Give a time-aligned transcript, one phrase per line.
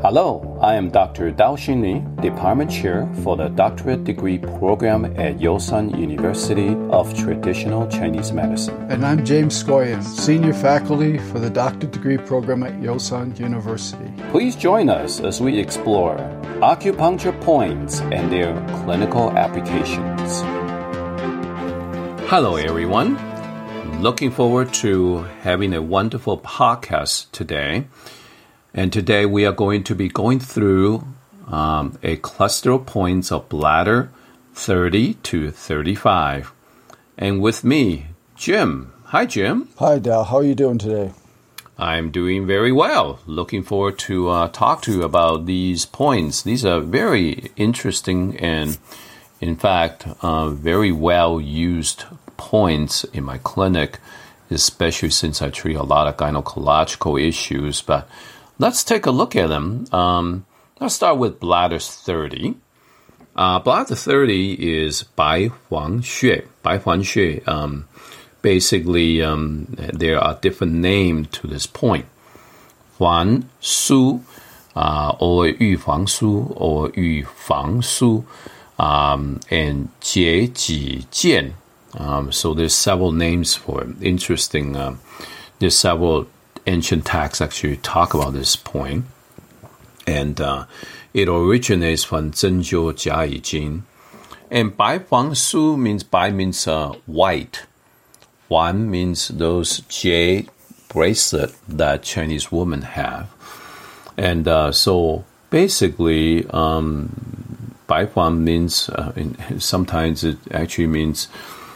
[0.00, 1.32] Hello, I am Dr.
[1.32, 8.30] Daoshing Ni, Department Chair for the Doctorate Degree Program at Yosan University of Traditional Chinese
[8.30, 8.76] Medicine.
[8.92, 14.08] And I'm James Scoyan, Senior Faculty for the Doctorate Degree Program at Yosan University.
[14.30, 16.16] Please join us as we explore
[16.62, 18.54] acupuncture points and their
[18.84, 20.42] clinical applications.
[22.30, 23.18] Hello, everyone.
[24.00, 27.88] Looking forward to having a wonderful podcast today.
[28.74, 31.04] And today we are going to be going through
[31.46, 34.10] um, a cluster of points of bladder
[34.54, 36.52] 30 to 35.
[37.16, 38.92] And with me, Jim.
[39.06, 39.68] Hi, Jim.
[39.78, 40.24] Hi, Dal.
[40.24, 41.12] How are you doing today?
[41.78, 43.20] I'm doing very well.
[43.26, 46.42] Looking forward to uh, talk to you about these points.
[46.42, 48.78] These are very interesting and,
[49.40, 52.04] in fact, uh, very well used
[52.36, 53.98] points in my clinic,
[54.50, 57.80] especially since I treat a lot of gynecological issues.
[57.80, 58.08] But
[58.60, 59.86] Let's take a look at them.
[59.92, 60.44] Um,
[60.80, 62.56] let's start with bladder 30.
[63.36, 66.44] Uh, bladder 30 is Bai Huang Xue.
[66.64, 67.46] Bai Huang Xue.
[67.46, 67.86] Um,
[68.42, 72.06] basically, um, there are different names to this point.
[72.98, 74.24] Huan Su,
[74.74, 78.26] uh, or Yu Fang Su, or Yu Fang Su,
[78.76, 81.52] um, and Jie Ji Jian.
[81.94, 84.02] Um, so there's several names for it.
[84.02, 84.76] Interesting.
[84.76, 85.00] Um,
[85.60, 86.26] there's several
[86.68, 89.06] ancient texts actually talk about this point,
[90.06, 90.66] and uh,
[91.14, 93.84] it originates from Zhenjiu Jiayi Jing.
[94.50, 97.66] And Bai Huang Su means Bai means uh, white.
[98.48, 100.48] Huan means those jade
[100.88, 103.28] bracelet that Chinese women have.
[104.16, 109.12] And uh, so basically, um, Bai Huang means, uh,
[109.58, 111.28] sometimes it actually means,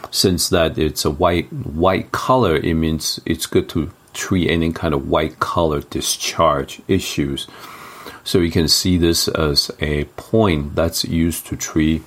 [0.09, 4.93] since that it's a white white color, it means it's good to treat any kind
[4.93, 7.47] of white color discharge issues.
[8.23, 12.03] So you can see this as a point that's used to treat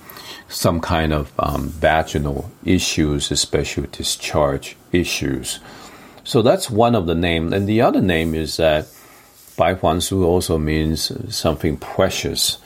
[0.49, 5.59] some kind of um, vaginal issues, especially discharge issues.
[6.23, 7.53] So that's one of the names.
[7.53, 8.87] And the other name is that
[9.57, 12.57] Bai Huan Su also means something precious.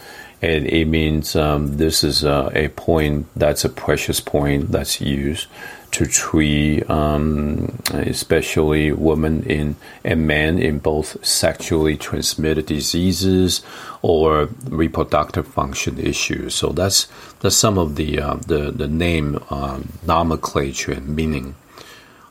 [0.41, 5.47] And it means um, this is a, a point that's a precious point that's used
[5.91, 13.61] to treat, um, especially women in and men in both sexually transmitted diseases
[14.01, 16.55] or reproductive function issues.
[16.55, 17.07] So that's
[17.41, 21.55] that's some of the uh, the the name um, nomenclature and meaning.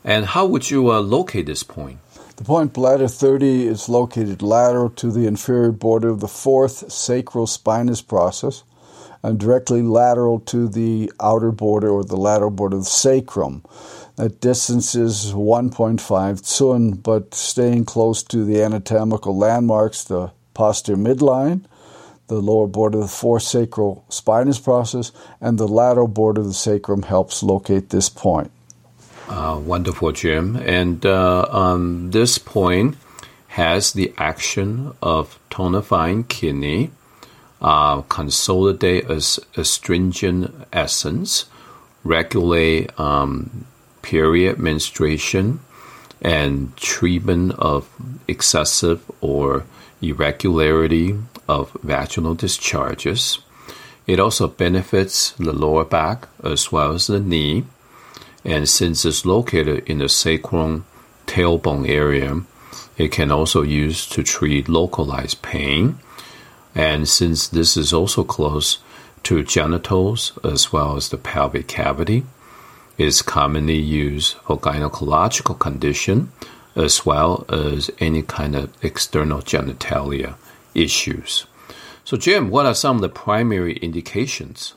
[0.02, 1.98] And how would you uh, locate this point?
[2.36, 7.46] The point bladder 30 is located lateral to the inferior border of the fourth sacral
[7.46, 8.64] spinous process
[9.22, 13.62] and directly lateral to the outer border or the lateral border of the sacrum.
[14.16, 21.64] That distance is 1.5 cun, but staying close to the anatomical landmarks, the posterior midline,
[22.28, 26.54] the lower border of the fourth sacral spinous process, and the lateral border of the
[26.54, 28.50] sacrum helps locate this point.
[29.28, 30.56] Uh, wonderful, Jim.
[30.56, 32.96] And uh, um, this point
[33.48, 36.90] has the action of tonifying kidney
[37.60, 41.46] uh, consolidate as astringent essence,
[42.04, 43.66] regulate um,
[44.02, 45.60] period menstruation,
[46.22, 47.88] and treatment of
[48.28, 49.64] excessive or
[50.02, 51.16] irregularity
[51.48, 53.38] of vaginal discharges.
[54.06, 57.64] It also benefits the lower back as well as the knee.
[58.44, 60.86] And since it's located in the sacrum
[61.26, 62.42] tailbone area,
[62.96, 65.98] it can also use to treat localized pain
[66.74, 68.78] and since this is also close
[69.24, 72.24] to genitals as well as the pelvic cavity,
[72.96, 76.32] it is commonly used for gynecological condition
[76.76, 80.34] as well as any kind of external genitalia
[80.74, 81.46] issues.
[82.04, 84.74] So, Jim, what are some of the primary indications?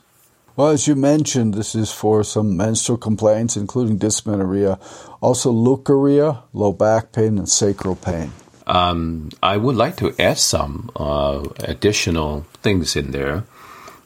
[0.56, 4.78] Well, as you mentioned, this is for some menstrual complaints, including dysmenorrhea,
[5.20, 8.30] also leukorrhea, low back pain, and sacral pain.
[8.66, 13.44] Um, I would like to add some uh, additional things in there.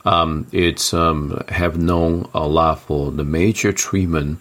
[0.04, 4.40] Um, it's um, have known a lot for the major treatment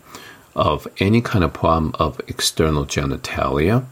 [0.55, 3.85] of any kind of problem of external genitalia,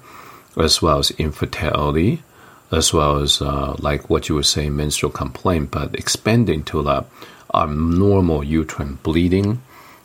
[0.57, 2.23] as well as infertility,
[2.71, 7.05] as well as uh, like what you were saying, menstrual complaint, but expanding to the
[7.53, 9.61] abnormal uterine bleeding,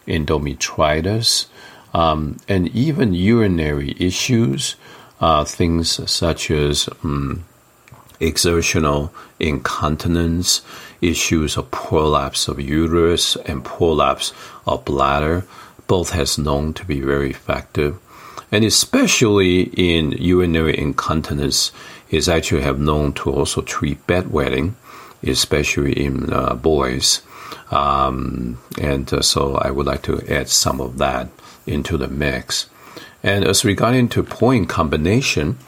[0.07, 1.47] endometritis,
[1.95, 4.77] um, and even urinary issues
[5.21, 7.45] uh, things such as um,
[8.21, 10.63] exertional incontinence,
[11.01, 14.33] issues of prolapse of uterus and prolapse
[14.67, 15.47] of bladder,
[15.87, 17.99] both has known to be very effective.
[18.53, 21.73] And especially in urinary incontinence,
[22.11, 24.75] is actually have known to also treat bedwetting,
[25.23, 27.23] especially in uh, boys.
[27.71, 31.29] Um, and uh, so I would like to add some of that
[31.67, 32.70] into the mix.
[33.23, 35.59] And as regarding to point combination,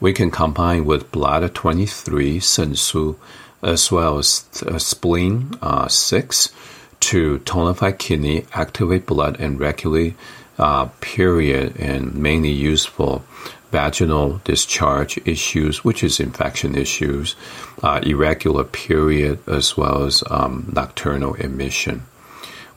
[0.00, 3.16] we can combine with bladder 23, sensu,
[3.62, 6.52] as well as uh, spleen uh, 6
[7.00, 10.14] to tonify kidney, activate blood, and regulate
[10.58, 13.22] uh, period, and mainly used for
[13.70, 17.34] vaginal discharge issues, which is infection issues,
[17.82, 22.02] uh, irregular period, as well as um, nocturnal emission.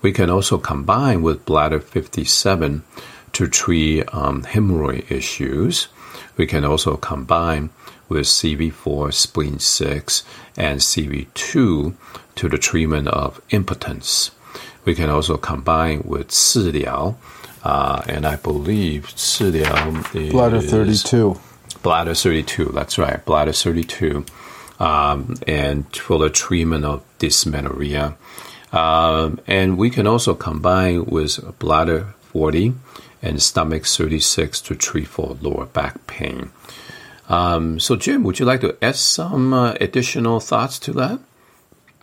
[0.02, 2.84] We can also combine with bladder 57
[3.36, 5.90] to treat um, hemorrhoid issues.
[6.38, 7.70] We can also combine
[8.08, 10.24] with CV4, spleen 6,
[10.56, 11.94] and CV2
[12.36, 14.32] to the treatment of impotence.
[14.86, 17.16] We can also combine with 次髎,
[17.64, 21.38] uh, and I believe 次髎 is bladder 32.
[21.84, 24.26] Bladder 32, that's right, bladder 32,
[24.80, 28.16] um, and for the treatment of dysmenorrhea.
[28.72, 32.74] Um, and we can also combine with bladder 40
[33.22, 36.52] and stomach 36 to treat for lower back pain.
[37.30, 41.22] Um, so, Jim, would you like to add some uh, additional thoughts to that?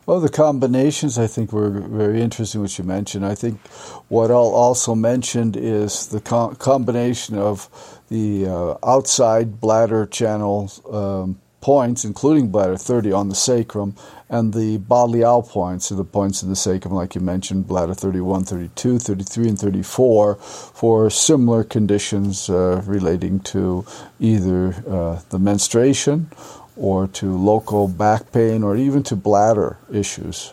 [0.07, 3.27] Well, the combinations I think were very interesting, which you mentioned.
[3.27, 3.61] I think
[4.09, 7.69] what I'll also mentioned is the co- combination of
[8.09, 13.95] the uh, outside bladder channel um, points, including bladder 30 on the sacrum,
[14.29, 18.45] and the Baliao points, so the points in the sacrum, like you mentioned, bladder 31,
[18.45, 23.87] 32, 33, and 34, for similar conditions uh, relating to
[24.21, 26.29] either uh, the menstruation
[26.77, 30.53] or to local back pain or even to bladder issues.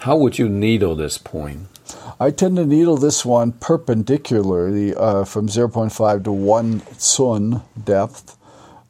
[0.00, 1.68] How would you needle this point?
[2.18, 8.36] I tend to needle this one perpendicularly uh, from 0.5 to 1 sun depth.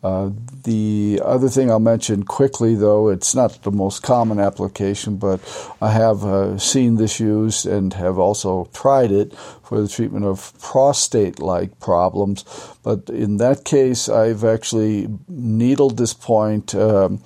[0.02, 0.30] Uh,
[0.64, 5.40] the other thing I'll mention quickly, though, it's not the most common application, but
[5.80, 10.58] I have uh, seen this used and have also tried it for the treatment of
[10.58, 12.44] prostate like problems.
[12.82, 17.22] But in that case, I've actually needled this point um,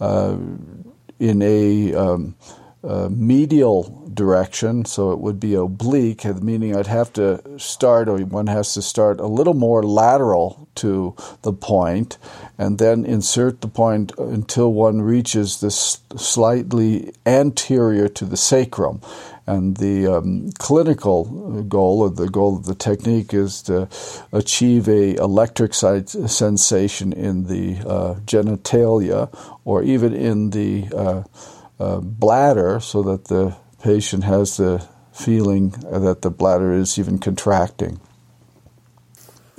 [0.00, 0.36] uh,
[1.18, 2.36] in a um,
[3.10, 8.74] medial direction, so it would be oblique, meaning I'd have to start, or one has
[8.74, 12.18] to start a little more lateral to the point,
[12.58, 19.00] and then insert the point until one reaches this slightly anterior to the sacrum.
[19.44, 23.88] And the um, clinical goal, or the goal of the technique, is to
[24.30, 29.28] achieve a electric sensation in the uh, genitalia,
[29.64, 31.22] or even in the uh,
[31.82, 38.00] uh, bladder so that the patient has the feeling that the bladder is even contracting.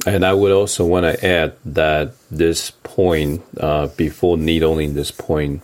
[0.06, 5.62] And I would also want to add that this point, uh, before needling this point,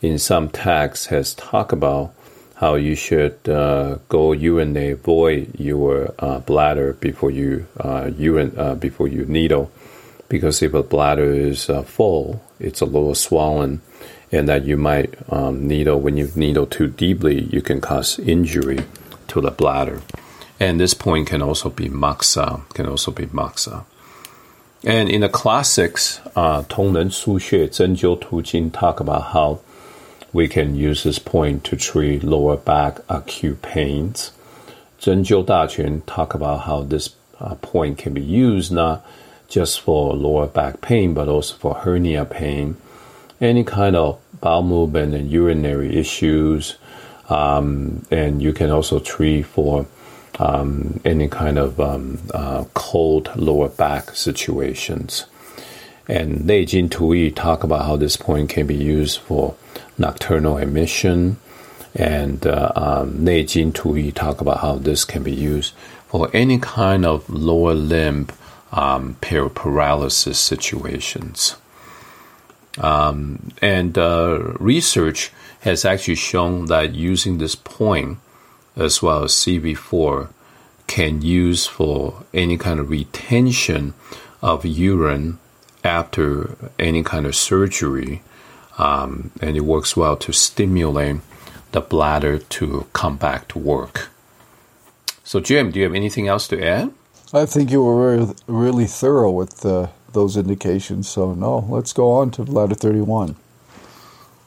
[0.00, 2.14] in some texts has talked about
[2.56, 8.74] how you should uh, go urinate, void your uh, bladder before you uh, urine uh,
[8.76, 9.70] before you needle,
[10.28, 13.80] because if a bladder is uh, full, it's a little swollen,
[14.32, 18.80] and that you might um, needle when you needle too deeply, you can cause injury
[19.28, 20.00] to the bladder.
[20.58, 23.84] And this point can also be moxa, can also be moxa.
[24.84, 29.60] And in the classics, uh, 铜人腧穴针灸图经 talk about how
[30.32, 34.30] we can use this point to treat lower back acute pains.
[34.98, 39.02] 针灸大全 talk about how this uh, point can be used not
[39.48, 42.76] just for lower back pain, but also for hernia pain,
[43.40, 46.76] any kind of bowel movement and urinary issues.
[47.30, 49.86] Um, and you can also treat for
[50.38, 55.24] um, any kind of um, uh, cold lower back situations.
[56.08, 59.54] And Nei Jin Tui talk about how this point can be used for
[59.96, 61.38] nocturnal emission.
[61.94, 65.74] And uh, um, Tui talk about how this can be used
[66.08, 68.28] for any kind of lower limb
[68.72, 71.56] um, paralysis situations.
[72.78, 78.18] Um, and uh, research has actually shown that using this point
[78.76, 80.28] as well as CV4
[80.86, 83.94] can use for any kind of retention
[84.40, 85.38] of urine
[85.84, 88.22] after any kind of surgery.
[88.78, 91.16] Um, and it works well to stimulate
[91.72, 94.08] the bladder to come back to work.
[95.24, 96.92] So, Jim, do you have anything else to add?
[97.32, 101.08] I think you were really, really thorough with uh, those indications.
[101.08, 103.36] So, no, let's go on to bladder 31.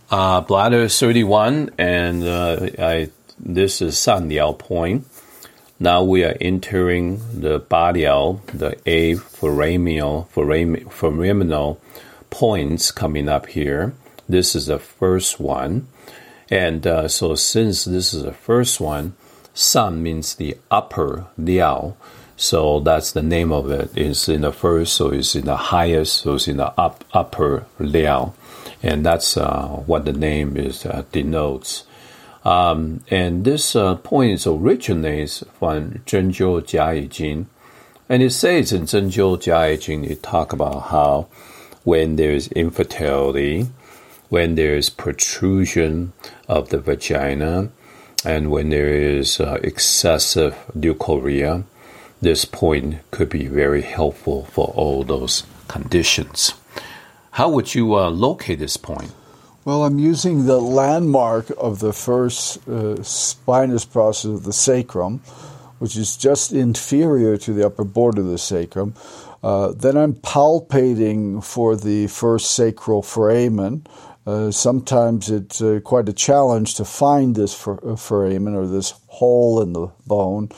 [0.10, 5.07] Uh, bladder 31, and uh, I, this is Sanliao point.
[5.79, 11.77] Now we are entering the Baliao, the A foraminal, foraminal
[12.29, 13.93] points coming up here.
[14.29, 15.88] This is the first one.
[16.50, 19.15] And uh, so, since this is the first one,
[19.53, 21.95] San means the upper Liao.
[22.38, 23.92] So that's the name of it.
[23.96, 27.65] It's in the first, so it's in the highest, so it's in the up, upper
[27.80, 28.34] Liao.
[28.84, 31.86] And that's uh, what the name is uh, denotes.
[32.44, 37.46] Um, and this uh, point originates from Zhenjiu Jiayi.
[38.08, 41.27] And it says in Zhenjiu Jiayi it talk about how
[41.84, 43.68] when there's infertility,
[44.30, 46.13] when there's protrusion
[46.48, 47.70] of the vagina,
[48.24, 51.63] and when there is uh, excessive leukorrhea,
[52.25, 56.53] this point could be very helpful for all those conditions.
[57.32, 59.12] How would you uh, locate this point?
[59.63, 65.20] Well, I'm using the landmark of the first uh, spinous process of the sacrum,
[65.79, 68.96] which is just inferior to the upper border of the sacrum.
[69.44, 73.86] Uh, then I'm palpating for the first sacral foramen,
[74.25, 78.94] uh, sometimes it's uh, quite a challenge to find this for, uh, foramen or this
[79.08, 80.50] hole in the bone.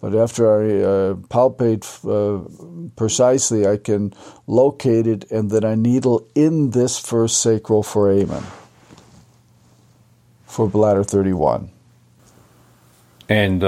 [0.00, 4.12] But after I uh, palpate uh, precisely, I can
[4.46, 8.44] locate it and then I needle in this first sacral foramen
[10.46, 11.70] for bladder 31.
[13.28, 13.64] And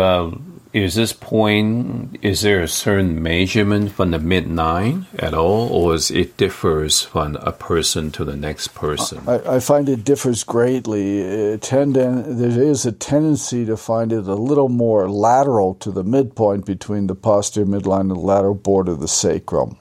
[0.73, 5.95] is this point is there a certain measurement from the mid nine at all or
[5.95, 9.27] is it differs from a person to the next person?
[9.27, 11.21] I, I find it differs greatly.
[11.21, 16.05] It tend there is a tendency to find it a little more lateral to the
[16.05, 19.79] midpoint between the posterior midline and the lateral border of the sacrum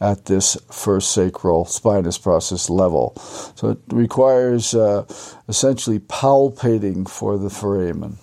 [0.00, 3.14] at this first sacral spinous process level.
[3.54, 5.04] So it requires uh,
[5.48, 8.18] essentially palpating for the foramen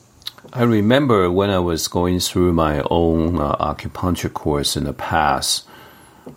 [0.58, 5.68] I remember when I was going through my own uh, acupuncture course in the past,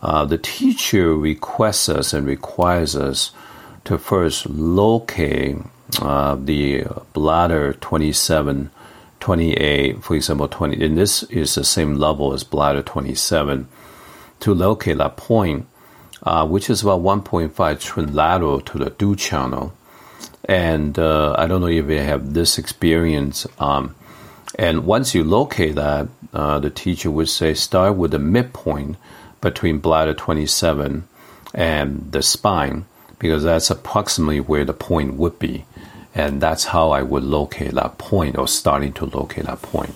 [0.02, 3.30] uh, the teacher requests us and requires us
[3.84, 5.56] to first locate
[6.02, 6.84] uh, the
[7.14, 8.70] bladder 27,
[9.20, 13.68] 28, for example, 20, and this is the same level as bladder 27,
[14.40, 15.66] to locate that point,
[16.24, 19.72] uh, which is about 1.5 trilateral to the Du channel.
[20.44, 23.46] And uh, I don't know if you have this experience.
[23.58, 23.94] Um,
[24.58, 28.96] and once you locate that, uh, the teacher would say start with the midpoint
[29.40, 31.06] between bladder 27
[31.54, 32.84] and the spine,
[33.18, 35.64] because that's approximately where the point would be.
[36.14, 39.94] And that's how I would locate that point or starting to locate that point.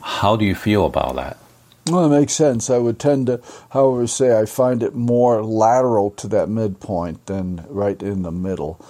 [0.00, 1.38] How do you feel about that?
[1.86, 2.70] Well, it makes sense.
[2.70, 7.64] I would tend to, however, say I find it more lateral to that midpoint than
[7.68, 8.84] right in the middle.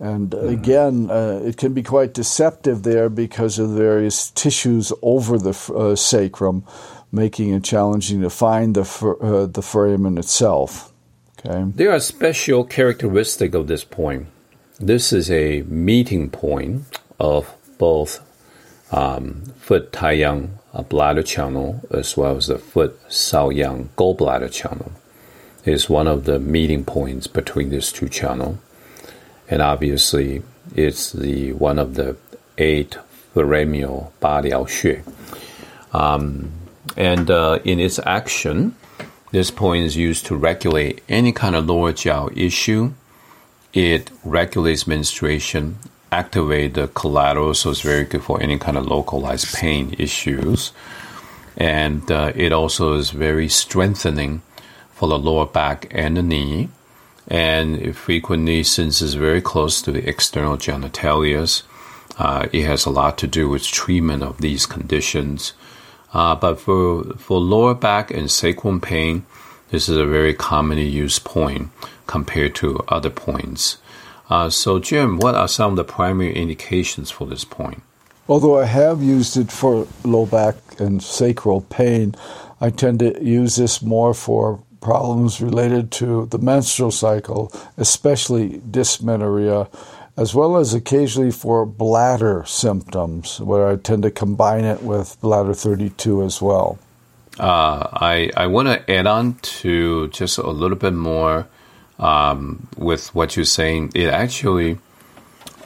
[0.00, 5.38] And again, uh, it can be quite deceptive there because of the various tissues over
[5.38, 6.64] the uh, sacrum,
[7.10, 8.82] making it challenging to find the
[9.20, 10.92] uh, the foramen itself.
[11.40, 11.64] Okay.
[11.74, 14.28] There are special characteristics of this point.
[14.78, 16.84] This is a meeting point
[17.18, 18.20] of both
[18.92, 20.50] um, foot Taiyang
[20.88, 24.92] bladder channel as well as the foot Shaoyang gallbladder channel.
[25.64, 28.58] It is one of the meeting points between these two channels
[29.48, 30.42] and obviously
[30.74, 32.16] it's the one of the
[32.58, 32.98] eight
[33.34, 34.52] foraminal body.
[35.92, 36.52] Um,
[36.96, 38.74] and uh, in its action,
[39.30, 42.92] this point is used to regulate any kind of lower jiao issue.
[43.72, 45.78] It regulates menstruation,
[46.10, 50.72] activate the collateral, so it's very good for any kind of localized pain issues.
[51.56, 54.42] And uh, it also is very strengthening
[54.92, 56.70] for the lower back and the knee
[57.28, 61.62] and frequently, since it's very close to the external genitalia,
[62.18, 65.52] uh, it has a lot to do with treatment of these conditions.
[66.14, 69.26] Uh, but for for lower back and sacrum pain,
[69.70, 71.70] this is a very commonly used point
[72.06, 73.76] compared to other points.
[74.30, 77.82] Uh, so, Jim, what are some of the primary indications for this point?
[78.28, 82.14] Although I have used it for low back and sacral pain,
[82.60, 89.68] I tend to use this more for problems related to the menstrual cycle, especially dysmenorrhea,
[90.16, 95.54] as well as occasionally for bladder symptoms, where I tend to combine it with bladder
[95.54, 96.78] 32 as well.
[97.38, 101.46] Uh, I, I want to add on to just a little bit more
[101.98, 103.92] um, with what you're saying.
[103.94, 104.78] It actually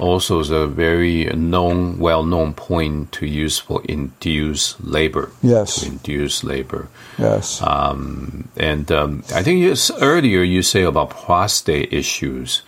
[0.02, 5.30] also is a very known, well-known point to use for induced labor.
[5.42, 6.88] Yes, induce labor.
[7.18, 12.62] Yes, um, and um, I think you, earlier you say about prostate issues,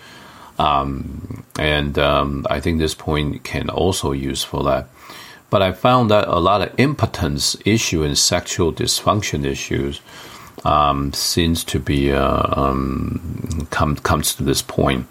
[0.59, 4.87] um, and um, I think this point can also use for that.
[5.51, 10.01] But I found that a lot of impotence issue and sexual dysfunction issues
[10.65, 15.07] um, seems to be uh, um, come, comes to this point.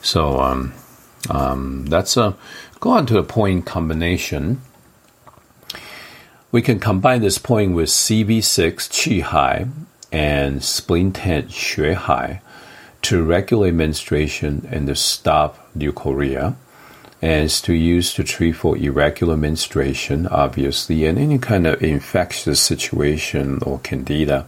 [0.00, 0.72] So um,
[1.30, 2.36] um, that's a
[2.80, 4.60] go on to the point combination.
[6.50, 8.42] We can combine this point with CV6
[8.88, 9.66] Qi Hai
[10.10, 12.40] and spleen 10 Xue Hai
[13.02, 16.56] to regulate menstruation and to stop leukorrhea
[17.20, 22.60] and is to use to treat for irregular menstruation, obviously, and any kind of infectious
[22.60, 24.46] situation or candida.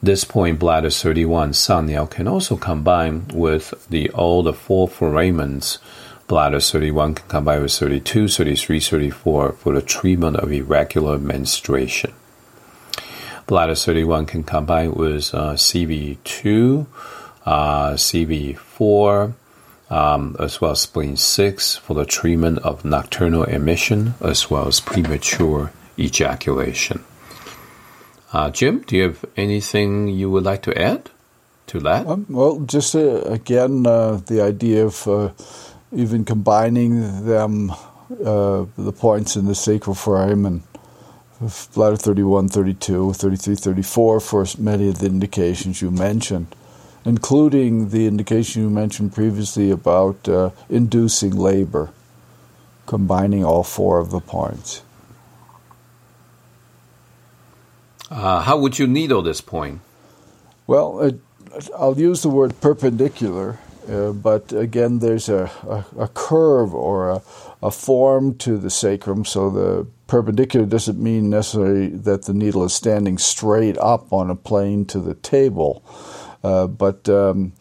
[0.00, 5.78] This point, bladder 31 Sanyao can also combine with the all the four foramens.
[6.28, 12.12] Bladder 31 can combine with 32, 33, 34 for the treatment of irregular menstruation.
[13.46, 16.86] Bladder 31 can combine with uh, CV2,
[17.46, 19.32] uh, CV4,
[19.90, 24.80] um, as well as spleen 6 for the treatment of nocturnal emission as well as
[24.80, 27.02] premature ejaculation.
[28.32, 31.10] Uh, Jim, do you have anything you would like to add
[31.68, 32.06] to that?
[32.06, 35.30] Um, well, just uh, again, uh, the idea of uh,
[35.92, 40.62] even combining them, uh, the points in the sacral foramen,
[41.74, 46.54] bladder 31, 32, 33, 34, for many of the indications you mentioned
[47.08, 51.90] including the indication you mentioned previously about uh, inducing labor,
[52.86, 54.82] combining all four of the points.
[58.10, 59.80] Uh, how would you needle this point?
[60.66, 66.74] Well, uh, I'll use the word perpendicular, uh, but again, there's a, a, a curve
[66.74, 67.22] or a,
[67.62, 72.72] a, form to the sacrum, so the perpendicular doesn't mean necessarily that the needle is
[72.72, 75.82] standing straight up on a plane to the table.
[76.42, 77.52] Uh, but um,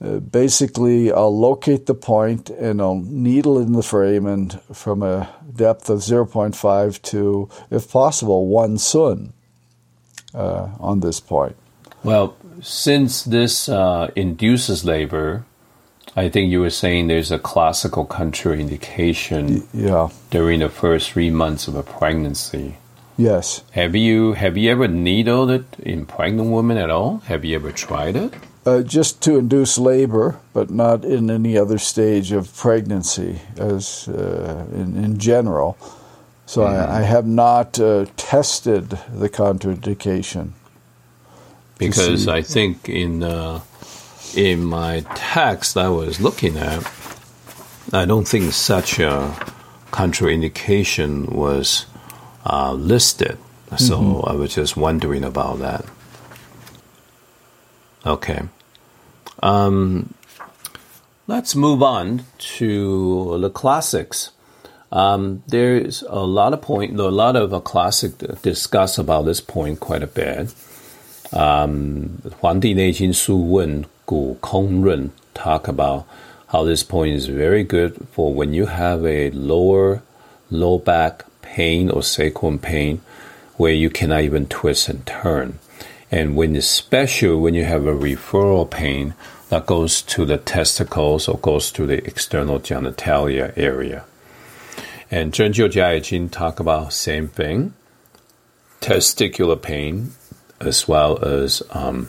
[0.00, 5.90] uh, basically, I'll locate the point and I'll needle in the foramen from a depth
[5.90, 9.32] of 0.5 to, if possible, one sun
[10.36, 11.56] uh, on this point.
[12.04, 15.44] Well, since this uh, induces labor,
[16.14, 20.08] I think you were saying there's a classical contraindication yeah.
[20.30, 22.76] during the first three months of a pregnancy.
[23.18, 23.62] Yes.
[23.72, 27.18] Have you have you ever needled it in pregnant women at all?
[27.26, 28.34] Have you ever tried it?
[28.66, 34.66] Uh, just to induce labor, but not in any other stage of pregnancy, as uh,
[34.72, 35.78] in, in general.
[36.46, 36.90] So mm-hmm.
[36.90, 40.52] I, I, have not uh, tested the contraindication.
[41.78, 43.60] Because I think in uh,
[44.34, 46.90] in my text I was looking at,
[47.92, 49.34] I don't think such a
[49.90, 51.86] contraindication was
[52.46, 53.38] uh, listed.
[53.76, 54.28] So mm-hmm.
[54.28, 55.84] I was just wondering about that.
[58.06, 58.42] Okay.
[59.42, 60.14] Um,
[61.26, 62.24] let's move on
[62.56, 64.30] to the classics.
[64.92, 69.80] Um, there's a lot of point, a lot of a classic discuss about this point
[69.80, 70.54] quite a bit.
[71.32, 76.04] Um, 黄帝内经素问骨空论 talk about
[76.46, 80.02] how this point is very good for when you have a lower
[80.50, 83.00] low back pain or sacrum pain
[83.56, 85.58] where you cannot even twist and turn.
[86.10, 89.14] And when especially when you have a referral pain
[89.48, 94.04] that goes to the testicles or goes to the external genitalia area.
[95.10, 97.74] And Zhenjiu Jiayi Jing talk about same thing,
[98.80, 100.12] testicular pain,
[100.60, 102.08] as well as um,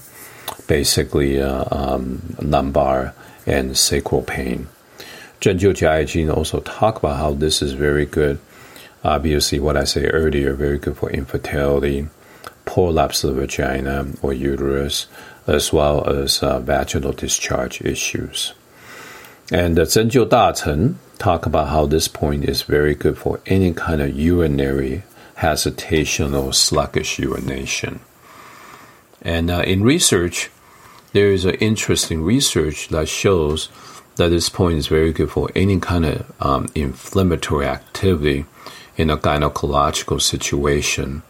[0.67, 3.13] basically uh, um, lumbar
[3.45, 4.67] and sacral pain.
[5.41, 8.39] Zhenjiu Jiayi Jing also talk about how this is very good
[9.03, 12.07] Obviously, what I say earlier, very good for infertility,
[12.65, 15.07] prolapse of the vagina or uterus,
[15.47, 18.53] as well as uh, vaginal discharge issues.
[19.51, 24.01] And the Zhenjiu Dacheng talk about how this point is very good for any kind
[24.01, 25.03] of urinary
[25.35, 27.99] hesitation or sluggish urination.
[29.21, 30.49] And uh, in research,
[31.13, 33.69] there is an interesting research that shows
[34.15, 38.45] that this point is very good for any kind of um, inflammatory activity
[38.95, 41.21] in a gynecological situation,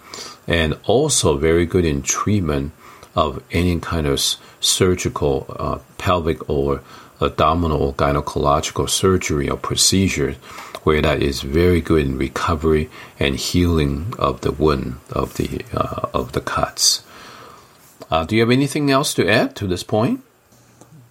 [0.47, 2.71] and also very good in treatment
[3.13, 4.21] of any kind of
[4.62, 6.82] surgical uh, pelvic or
[7.21, 10.36] abdominal gynecological surgery or procedure
[10.84, 16.08] where that is very good in recovery and healing of the wound of the uh,
[16.13, 17.03] of the cuts.
[18.10, 20.23] Uh, do you have anything else to add to this point?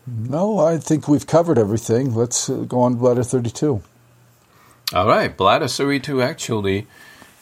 [0.06, 2.14] No, I think we've covered everything.
[2.14, 3.82] Let's uh, go on to bladder 32.
[4.94, 6.86] All right, bladder 32 actually.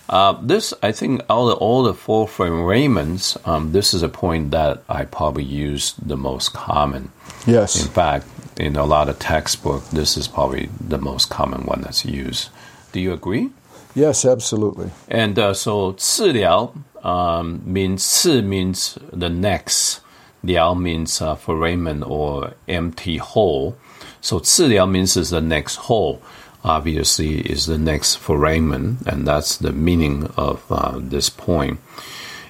[0.09, 4.51] Uh, this, I think, all the, all the four foramens, um, this is a point
[4.51, 7.11] that I probably use the most common.
[7.47, 7.83] Yes.
[7.83, 12.05] In fact, in a lot of textbook, this is probably the most common one that's
[12.05, 12.49] used.
[12.93, 13.51] Do you agree?
[13.95, 14.91] Yes, absolutely.
[15.09, 20.01] And uh, so 次髎 um, means 治 means the next.
[20.45, 23.77] liao means uh, foramen or empty hole.
[24.21, 26.21] So 次髎 means is the next hole.
[26.65, 31.79] Obviously, is the next foramen, and that's the meaning of uh, this point.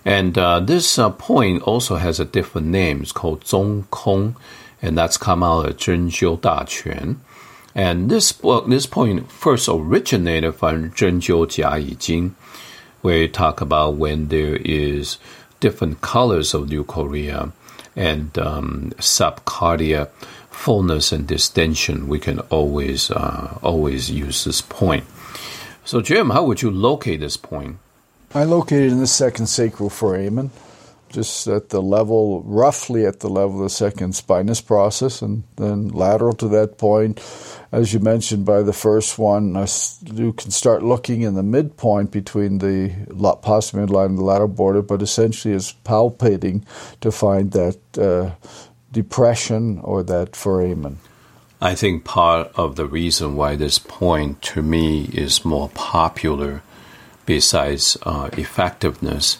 [0.04, 3.02] And uh, this uh, point also has a different name.
[3.02, 4.36] It's called 中空
[4.84, 7.16] and that's come out of Zhen Jiu
[7.74, 12.36] And this book, this point first originated from Zhen Jiu Jia Yi Jing,
[13.00, 15.16] where you talk about when there is
[15.58, 17.52] different colors of leukorrhea
[17.96, 20.10] and um, subcardia
[20.50, 25.04] fullness and distension, we can always uh, always use this point.
[25.86, 27.78] So, Jim, how would you locate this point?
[28.34, 30.50] I located in the second sacral foramen,
[31.14, 35.88] just at the level, roughly at the level of the second spinous process, and then
[35.88, 37.22] lateral to that point.
[37.72, 39.54] As you mentioned by the first one,
[40.04, 42.90] you can start looking in the midpoint between the
[43.42, 46.64] posterior midline and the lateral border, but essentially is palpating
[47.00, 48.30] to find that uh,
[48.92, 50.98] depression or that foramen.
[51.60, 56.62] I think part of the reason why this point to me is more popular,
[57.24, 59.38] besides uh, effectiveness,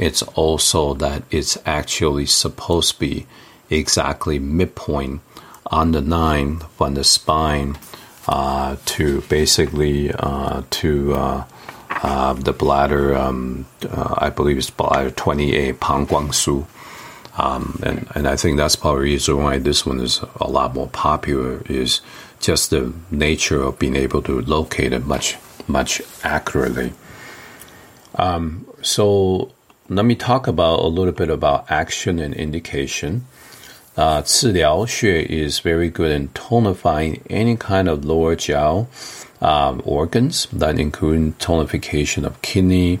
[0.00, 3.26] it's also that it's actually supposed to be
[3.68, 5.20] exactly midpoint
[5.66, 7.78] on the nine from the spine
[8.26, 11.44] uh, to basically uh, to uh,
[12.02, 13.14] uh, the bladder.
[13.16, 16.66] Um, uh, I believe it's bladder twenty eight, Pang Guang Su.
[17.38, 20.74] Um, and, and I think that's probably the reason why this one is a lot
[20.74, 22.00] more popular is
[22.40, 25.36] just the nature of being able to locate it much,
[25.68, 26.92] much accurately.
[28.16, 29.52] Um, so
[29.90, 33.26] let me talk about a little bit about action and indication.
[33.96, 38.86] Uh, 次髎穴 is very good in tonifying any kind of lower jiao
[39.42, 43.00] um, organs, that include tonification of kidney,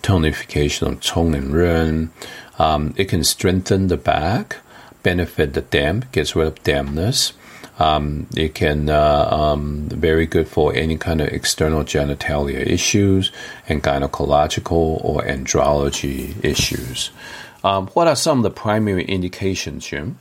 [0.00, 2.12] tonification of chong and ren.
[2.56, 4.58] Um, it can strengthen the back,
[5.02, 7.32] benefit the damp, gets rid of dampness.
[7.78, 13.30] Um, it can uh, um, very good for any kind of external genitalia issues
[13.68, 17.10] and gynecological or andrology issues.
[17.62, 20.18] Um, what are some of the primary indications, Jim?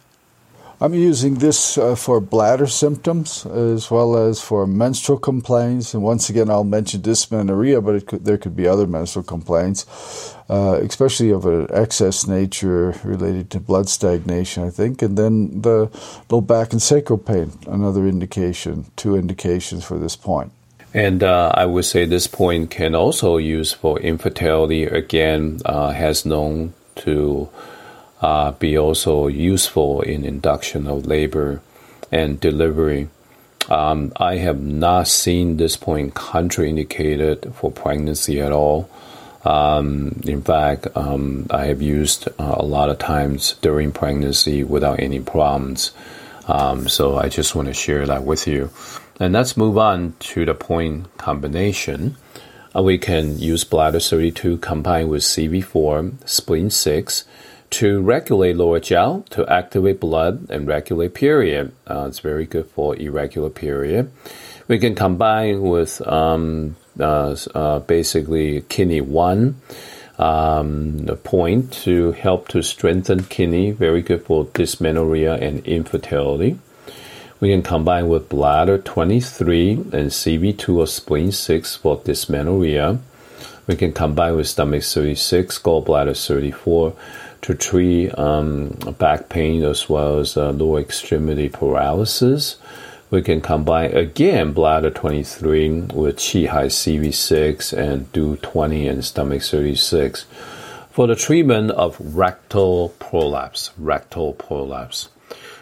[0.79, 5.95] I'm using this uh, for bladder symptoms as well as for menstrual complaints.
[5.95, 10.79] And once again, I'll mention dysmenorrhea, but could, there could be other menstrual complaints, uh,
[10.83, 15.01] especially of an excess nature related to blood stagnation, I think.
[15.01, 15.89] And then the
[16.29, 20.51] low back and sacral pain, another indication, two indications for this point.
[20.93, 24.83] And uh, I would say this point can also use for infertility.
[24.83, 27.49] Again, uh, has known to
[28.21, 31.61] uh, be also useful in induction of labor
[32.11, 33.09] and delivery.
[33.69, 38.89] Um, I have not seen this point contraindicated for pregnancy at all.
[39.43, 44.99] Um, in fact, um, I have used uh, a lot of times during pregnancy without
[44.99, 45.91] any problems.
[46.47, 48.69] Um, so I just want to share that with you.
[49.19, 52.15] And let's move on to the point combination.
[52.75, 57.25] Uh, we can use bladder 32 combined with CV4, spleen 6
[57.69, 61.71] to regulate lower jiao, to activate blood and regulate period.
[61.89, 64.11] Uh, it's very good for irregular period.
[64.67, 69.61] We can combine with um, uh, uh, basically kidney one.
[70.19, 76.57] Um, point to help to strengthen kidney, very good for dysmenorrhea and infertility.
[77.39, 82.97] We can combine with bladder 23 and CV2 or spleen 6 for dysmenorrhea.
[83.67, 86.93] We can combine with stomach 36, gallbladder 34
[87.41, 92.57] to treat um, back pain as well as uh, lower extremity paralysis.
[93.09, 99.41] We can combine again bladder 23 with Qi Hai CV6 and Du 20 and stomach
[99.41, 100.25] 36
[100.89, 103.71] for the treatment of rectal prolapse.
[103.77, 105.09] Rectal prolapse.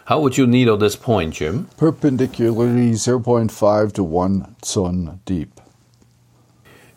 [0.06, 1.68] How would you needle this point, Jim?
[1.76, 5.60] Perpendicularly 0.5 to 1 cun deep.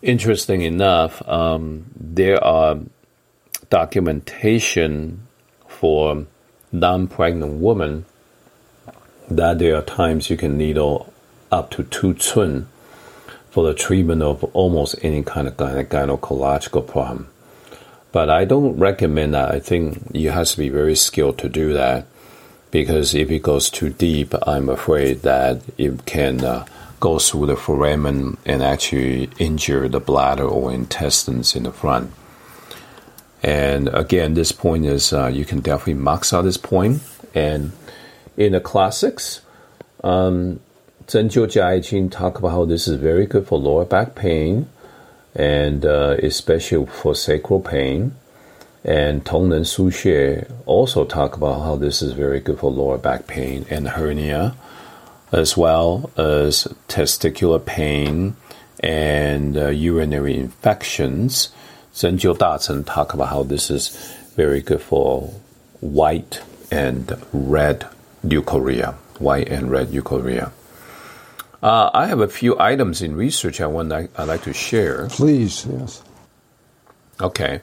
[0.02, 2.78] Interesting enough, um, there are
[3.70, 5.28] documentation
[5.68, 6.26] for
[6.72, 8.06] non-pregnant women
[9.30, 11.12] that there are times you can needle
[11.52, 12.68] up to two cun
[13.50, 17.28] for the treatment of almost any kind of gynecological problem.
[18.12, 19.52] But I don't recommend that.
[19.52, 22.08] I think you have to be very skilled to do that
[22.72, 26.66] because if it goes too deep, I'm afraid that it can uh,
[27.00, 32.12] go through the foramen and actually injure the bladder or intestines in the front.
[33.42, 37.02] And again, this point is uh, you can definitely max out this point.
[37.34, 37.72] And
[38.36, 39.42] in the classics,
[40.04, 40.60] um,
[41.08, 44.68] Jia Jing talk about how this is very good for lower back pain,
[45.36, 48.16] and uh, especially for sacral pain.
[48.84, 53.66] And Tongnen Xue also talk about how this is very good for lower back pain
[53.70, 54.56] and hernia,
[55.32, 58.36] as well as testicular pain
[58.80, 61.50] and uh, urinary infections.
[61.94, 63.90] Zhenjiu Dacheng talk about how this is
[64.36, 65.34] very good for
[65.82, 67.88] white and red
[68.24, 70.52] leukorrhea, white and red leukorrhea.
[71.62, 75.08] Uh, I have a few items in research I want I'd like to share.
[75.10, 76.02] Please, yes.
[77.20, 77.62] Okay.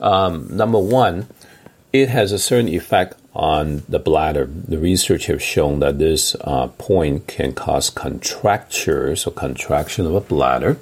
[0.00, 1.28] Um, number one,
[1.92, 4.46] it has a certain effect on the bladder.
[4.46, 10.20] The research has shown that this uh, point can cause contractures or contraction of a
[10.20, 10.76] bladder,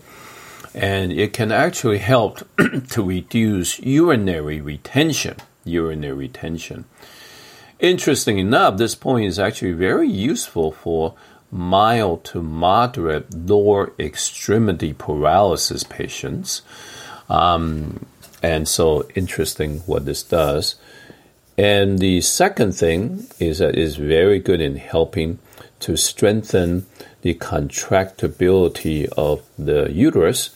[0.77, 2.47] and it can actually help
[2.91, 5.37] to reduce urinary retention.
[5.65, 6.85] Urinary retention.
[7.81, 11.15] Interesting enough, this point is actually very useful for
[11.51, 16.61] mild to moderate lower extremity paralysis patients.
[17.31, 18.05] Um,
[18.43, 20.75] and so, interesting what this does.
[21.57, 25.39] And the second thing is that it's very good in helping
[25.81, 26.87] to strengthen
[27.23, 30.51] the contractibility of the uterus.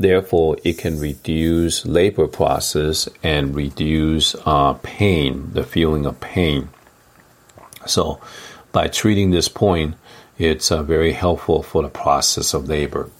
[0.00, 6.70] Therefore, it can reduce labor process and reduce uh, pain, the feeling of pain.
[7.84, 8.18] So,
[8.72, 9.96] by treating this point,
[10.38, 13.10] it's uh, very helpful for the process of labor.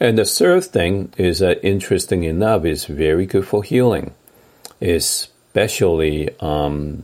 [0.00, 4.14] And the third thing is that interesting enough, is very good for healing,
[4.80, 7.02] especially um,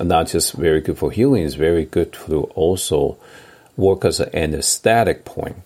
[0.00, 3.16] not just very good for healing, it's very good to also
[3.76, 5.58] work as an anesthetic point.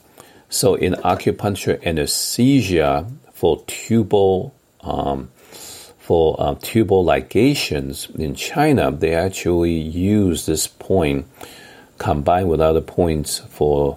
[0.50, 5.30] So in acupuncture anesthesia for tubal um,
[5.98, 11.26] for uh, tubal ligations in China, they actually use this point
[11.98, 13.96] combined with other points for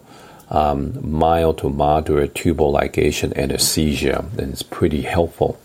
[0.51, 5.59] um, mild to moderate tubal ligation anesthesia, and it's pretty helpful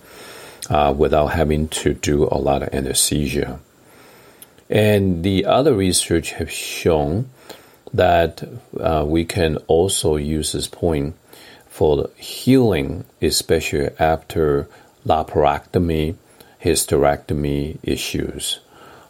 [0.71, 3.61] uh, without having to do a lot of anesthesia.
[4.71, 7.29] And the other research have shown
[7.93, 8.43] that
[8.79, 11.15] uh, we can also use this point
[11.69, 14.69] for healing, especially after
[15.07, 16.17] laparotomy,
[16.63, 18.61] hysterectomy issues.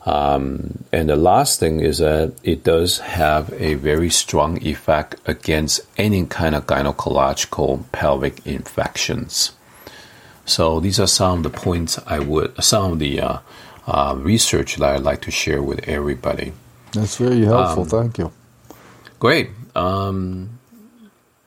[0.07, 5.81] Um, and the last thing is that it does have a very strong effect against
[5.99, 9.53] any kind of gynecological pelvic infections.
[10.47, 13.39] So these are some of the points I would, some of the uh,
[13.87, 16.53] uh, research that I'd like to share with everybody.
[16.93, 17.83] That's very helpful.
[17.83, 18.33] Um, Thank you.
[19.19, 19.51] Great.
[19.75, 20.61] Um,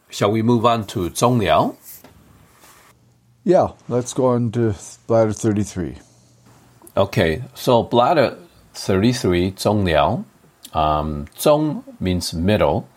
[0.09, 1.75] shall we move on to Zhongliao?
[3.43, 4.75] Yeah, let's go on to
[5.07, 5.97] bladder 33.
[6.97, 8.37] Okay, so bladder
[8.73, 10.25] 33, Zhongliao.
[10.73, 12.87] Um, Zhong means middle,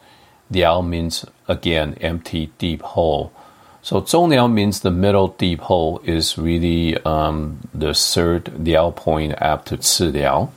[0.50, 3.32] Liao means again empty, deep hole.
[3.82, 9.76] So Zhongliao means the middle deep hole is really um, the third Liao point after
[9.76, 10.50] Ci Liao.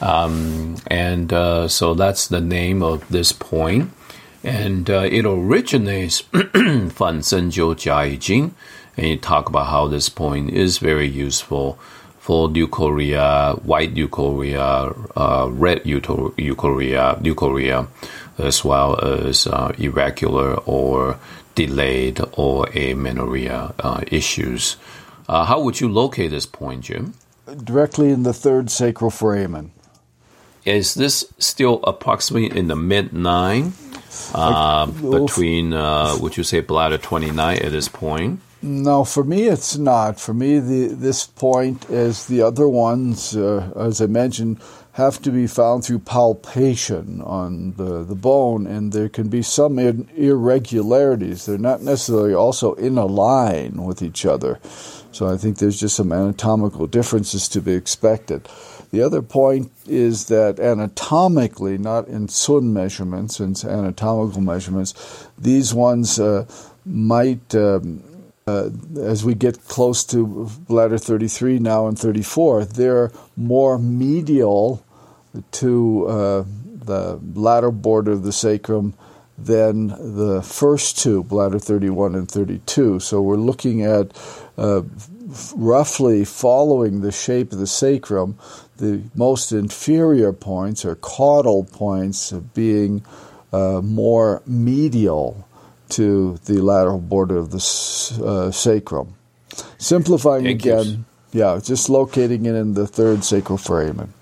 [0.00, 3.90] Um, and uh, so that's the name of this point.
[4.42, 8.54] And uh, it originates from Zhenjiu Jiayi Jing.
[8.96, 11.78] And you talk about how this point is very useful
[12.18, 17.88] for leukorrhea, white leukorrhea, uh, red leukorrhea, leukorrhea,
[18.38, 21.18] as well as uh, irregular or
[21.54, 24.76] delayed or amenorrhea uh, issues.
[25.28, 27.14] Uh, how would you locate this point, Jim?
[27.64, 29.72] Directly in the third sacral foramen.
[30.64, 33.72] Is this still approximately in the mid nine?
[34.34, 38.40] Uh, between, uh, would you say, bladder 29 at this point?
[38.62, 40.20] No, for me it's not.
[40.20, 44.60] For me, the, this point, as the other ones, uh, as I mentioned,
[44.92, 49.78] have to be found through palpation on the, the bone, and there can be some
[49.78, 51.46] irregularities.
[51.46, 54.60] They're not necessarily also in a line with each other.
[55.12, 58.48] So I think there's just some anatomical differences to be expected.
[58.90, 66.18] The other point is that anatomically, not in Sun measurements in anatomical measurements, these ones
[66.18, 66.46] uh,
[66.84, 67.54] might.
[67.54, 68.02] Um,
[68.46, 74.84] uh, as we get close to bladder 33 now and 34, they're more medial
[75.52, 76.44] to uh,
[76.84, 78.94] the lateral border of the sacrum
[79.38, 83.00] than the first two, bladder 31 and 32.
[83.00, 84.12] So we're looking at
[84.58, 84.82] uh,
[85.54, 88.38] roughly following the shape of the sacrum,
[88.80, 93.04] the most inferior points or caudal points being
[93.52, 95.46] uh, more medial
[95.90, 97.62] to the lateral border of the
[98.24, 99.14] uh, sacrum.
[99.78, 104.12] Simplifying Thank again, yeah, just locating it in the third sacral foramen.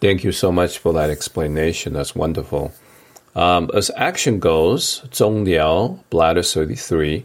[0.00, 1.94] Thank you so much for that explanation.
[1.94, 2.72] That's wonderful.
[3.34, 7.24] Um, as action goes, 中髎 bladder 33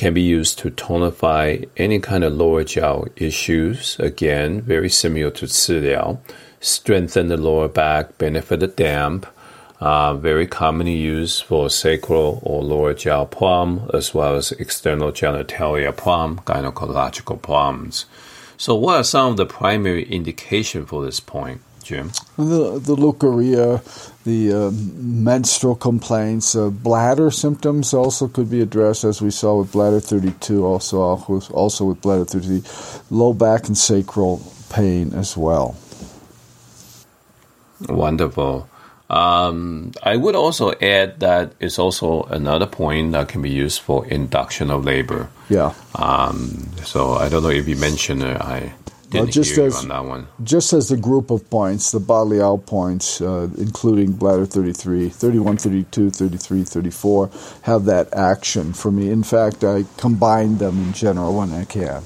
[0.00, 3.98] can be used to tonify any kind of lower jiao issues.
[3.98, 6.16] Again, very similar to 次髎.
[6.58, 9.26] Strengthen the lower back, benefit the damp.
[9.78, 15.94] Uh, very commonly used for sacral or lower jiao plum, as well as external genitalia
[15.94, 18.06] plum, gynecological plums.
[18.56, 21.60] So, what are some of the primary indication for this point?
[21.90, 22.12] Jim?
[22.36, 23.82] The, the leukorrhea,
[24.22, 29.72] the uh, menstrual complaints, uh, bladder symptoms also could be addressed, as we saw with
[29.72, 32.62] bladder 32, also, also with bladder 33,
[33.10, 35.76] low back and sacral pain as well.
[37.88, 38.68] Wonderful.
[39.08, 44.06] Um, I would also add that it's also another point that can be used for
[44.06, 45.28] induction of labor.
[45.48, 45.74] Yeah.
[45.96, 48.40] Um, so I don't know if you mentioned it.
[48.40, 48.72] I
[49.10, 50.28] didn't well, just hear as, on that one.
[50.44, 56.10] Just as the group of points, the Ba-Liao points, uh, including bladder 33, 31, 32,
[56.10, 57.30] 33, 34,
[57.62, 59.10] have that action for me.
[59.10, 62.04] In fact, I combine them in general when I can.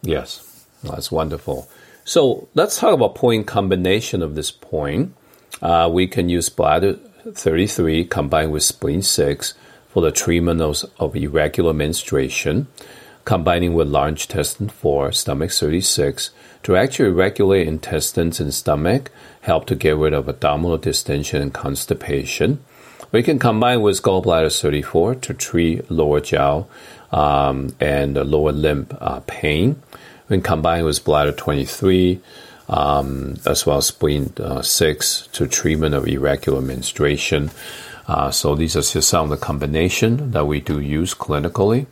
[0.00, 1.68] Yes, that's wonderful.
[2.04, 5.14] So let's talk about point combination of this point.
[5.60, 6.94] Uh, we can use bladder
[7.34, 9.52] 33 combined with spleen 6
[9.88, 12.68] for the treatment of, of irregular menstruation,
[13.28, 16.30] combining with large intestine 4, stomach 36
[16.62, 19.10] to actually regulate intestines and stomach,
[19.42, 22.58] help to get rid of abdominal distension and constipation.
[23.12, 26.68] We can combine with gallbladder 34 to treat lower jiao
[27.12, 29.82] um, and lower limb uh, pain
[30.28, 32.20] when combined with bladder 23,
[32.70, 37.50] um, as well as spleen uh, 6 to treatment of irregular menstruation.
[38.06, 41.84] Uh, so these are just some of the combination that we do use clinically.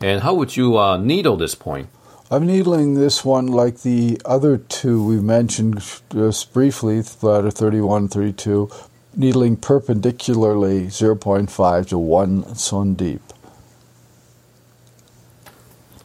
[0.00, 1.88] And how would you uh, needle this point?
[2.30, 8.70] I'm needling this one like the other two we mentioned just briefly, bladder 31, 32,
[9.16, 13.22] needling perpendicularly 0.5 to 1 cun deep.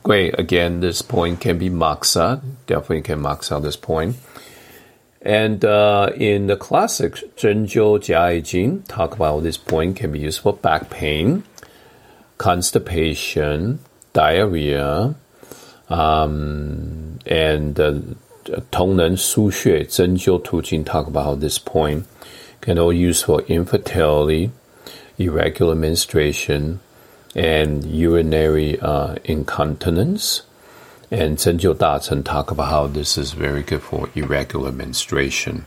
[0.01, 0.37] Great.
[0.37, 2.41] Again, this point can be moxa.
[2.67, 4.17] Definitely can moxa this point.
[5.21, 10.41] And uh, in the classic Zhenjiu Jia Jing, talk about this point can be used
[10.41, 11.43] for back pain,
[12.43, 13.79] constipation,
[14.11, 15.15] diarrhea,
[15.87, 17.93] um, and uh,
[18.69, 22.05] Tongren Shu Xue Zhenjiu Tu Jing talk about this point
[22.59, 24.51] can all use for infertility,
[25.17, 26.81] irregular menstruation,
[27.33, 30.41] and urinary uh, incontinence.
[31.09, 35.65] And Zhenjiu Dacheng talk about how this is very good for irregular menstruation.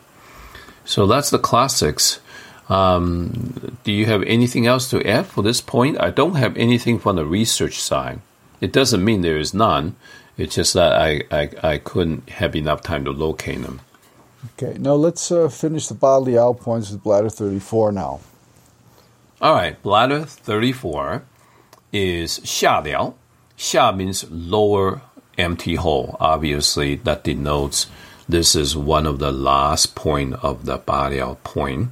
[0.84, 2.20] So that's the classics.
[2.68, 6.00] Um, do you have anything else to add for this point?
[6.00, 8.20] I don't have anything from the research side.
[8.60, 9.96] It doesn't mean there is none.
[10.36, 13.80] It's just that I, I, I couldn't have enough time to locate them.
[14.58, 18.20] Okay, now let's uh, finish the Ba-Liao points with bladder 34 now.
[19.40, 21.22] All right, bladder 34
[21.92, 23.14] is 下髎.
[23.58, 25.00] Xia means lower
[25.38, 26.16] empty hole.
[26.20, 27.86] Obviously, that denotes
[28.28, 31.90] this is one of the last point of the Ba-Liao point.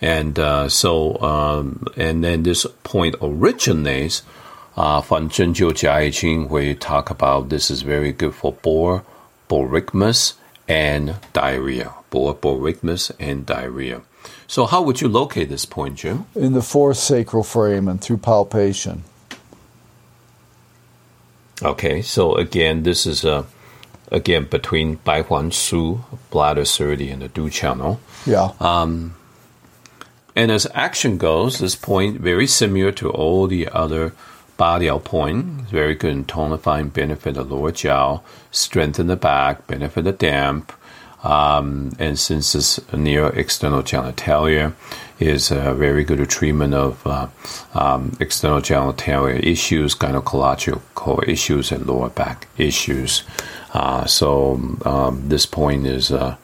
[0.00, 4.22] And uh, so, um, and then this point originates
[4.76, 9.04] uh, from Zhenjiu Jia Jing, where you talk about this is very good for bore,
[9.48, 10.34] borygmus,
[10.68, 11.94] and diarrhea.
[12.10, 14.02] Bore, borygmus, and diarrhea.
[14.46, 16.26] So, how would you locate this point, Jim?
[16.34, 19.04] In the fourth sacral foramen and through palpation.
[21.62, 23.44] Okay, so again, this is uh,
[24.12, 27.98] again between Baihuan Shu, bladder 30, and the Du channel.
[28.26, 28.52] Yeah.
[28.60, 29.16] Um,
[30.36, 34.12] and as action goes, this point very similar to all the other
[34.56, 35.44] Ba-Liao point.
[35.70, 40.72] Very good in tonifying, benefit the lower jiao, strengthen the back, benefit the damp.
[41.24, 44.74] Um, and since it's near external genitalia,
[45.18, 47.26] is a very good treatment of uh,
[47.74, 53.22] um, external genitalia issues, gynecological issues, and lower back issues.
[53.72, 56.36] Uh, so um, this point is uh,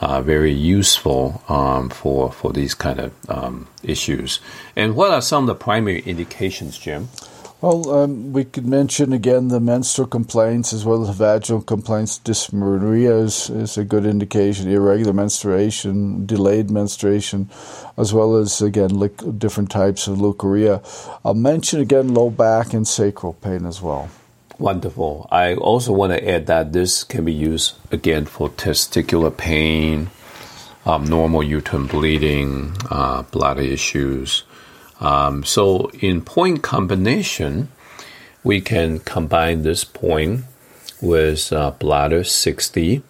[0.00, 4.40] uh very useful um, for for these kind of um, issues.
[4.76, 7.08] And what are some of the primary indications, Jim?
[7.60, 12.16] Well, um, we could mention again the menstrual complaints as well as vaginal complaints.
[12.16, 17.50] Dysmenorrhea is, is a good indication, irregular menstruation, delayed menstruation,
[17.98, 18.96] as well as, again,
[19.36, 20.80] different types of leukorrhea.
[21.22, 24.08] I'll mention again low back and sacral pain as well.
[24.60, 25.26] Wonderful.
[25.32, 30.10] I also want to add that this can be used again for testicular pain,
[30.86, 34.44] um, normal uterine bleeding, uh, bladder issues
[35.00, 37.68] um, so in point combination,
[38.44, 40.44] we can combine this point
[41.00, 43.02] with uh, bladder 60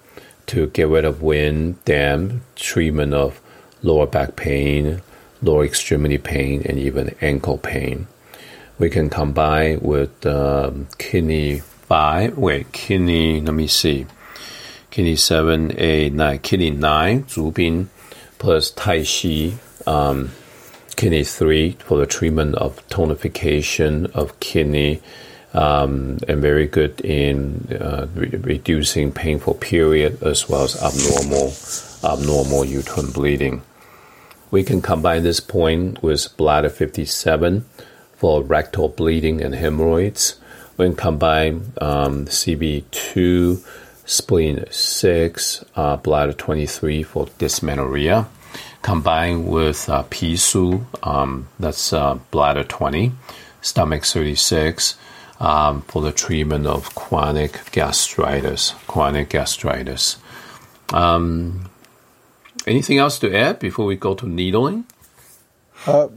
[0.47, 3.41] to get rid of wind, damp, treatment of
[3.83, 5.03] lower back pain,
[5.43, 8.07] lower extremity pain, and even ankle pain.
[8.81, 12.39] We can combine with um, kidney five.
[12.39, 13.43] Wait, kidney.
[13.43, 14.07] Let me see.
[14.91, 16.39] Kidney seven, eight, nine.
[16.39, 17.89] Kidney nine, Zhubin,
[18.39, 19.53] plus Taixi.
[19.87, 20.31] Um,
[20.97, 25.03] kidney three for the treatment of tonification of kidney.
[25.53, 31.53] Um, and very good in uh, re- reducing painful period as well as abnormal
[32.03, 33.61] abnormal uterine bleeding.
[34.51, 37.67] We can combine this point with bladder 57
[38.21, 40.39] for rectal bleeding and hemorrhoids.
[40.77, 43.65] We can combine um, CB2,
[44.05, 48.29] spleen 6, uh, bladder 23 for dysmenorrhea.
[48.83, 53.13] Combined with uh, Pishu, um, that's uh, bladder 20,
[53.63, 54.97] stomach 36,
[55.41, 58.75] um, for the treatment of chronic gastritis.
[58.87, 60.19] Chronic gastritis.
[60.93, 61.71] Um,
[62.67, 64.85] Anything else to add before we go to needling?
[65.87, 66.09] Uh,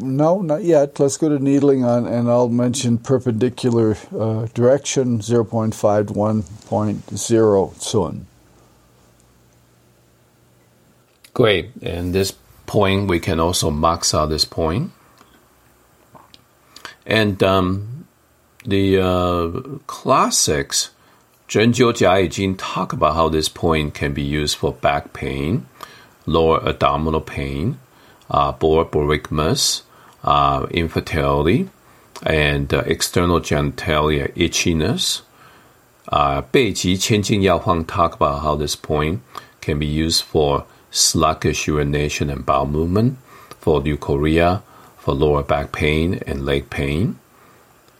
[0.00, 0.98] no, not yet.
[0.98, 8.26] Let's go to needling on, and I'll mention perpendicular uh, direction 0.5 to 1.0 cun.
[11.34, 11.70] Great.
[11.82, 12.32] And this
[12.66, 14.92] point, we can also max out this point.
[17.06, 18.06] And um,
[18.64, 20.90] the uh, classics,
[21.48, 25.66] Zhen Jiu Jia Jing talk about how this point can be used for back pain,
[26.26, 27.78] lower abdominal pain,
[28.30, 29.82] uh, borborygmus,
[30.23, 31.69] uh, infertility,
[32.23, 35.21] and uh, external genitalia itchiness.
[36.07, 39.19] Uh, 背脊千金药方 talk about how this point
[39.59, 43.17] can be used for sluggish urination and bowel movement,
[43.59, 44.61] for leukorrhea,
[44.99, 47.15] for lower back pain and leg pain.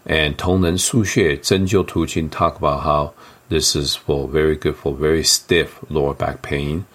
[0.05, 3.13] And 同人输穴针灸途径 talk about how
[3.49, 6.85] this is for very good for very stiff lower back pain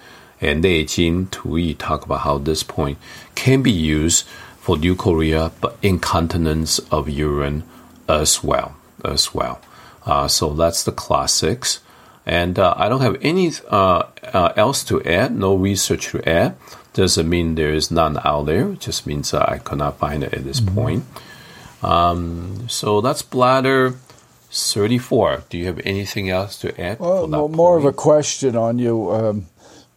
[0.41, 2.99] and Lei Jin Tu talk about how this point
[3.35, 4.27] can be used
[4.66, 7.62] for leukorrhea, but incontinence of urine
[8.10, 9.62] as well, as well.
[10.08, 11.82] Uh, so that's the classics.
[12.26, 16.56] And uh, I don't have any uh, uh else to add, no research to add.
[16.94, 20.34] Doesn't mean there is none out there, it just means I could not find it
[20.34, 20.76] at this mm-hmm.
[20.76, 21.04] point.
[21.84, 23.94] Um, so that's bladder
[24.50, 25.44] 34.
[25.48, 27.00] Do you have anything else to add?
[27.00, 27.86] Well, more point?
[27.86, 29.12] of a question on you.
[29.12, 29.46] Um,